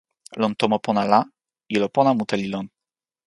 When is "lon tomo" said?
0.43-0.77